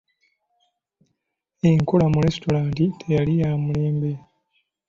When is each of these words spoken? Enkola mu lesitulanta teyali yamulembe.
Enkola 1.69 2.05
mu 2.13 2.19
lesitulanta 2.23 2.85
teyali 2.99 3.33
yamulembe. 3.41 4.11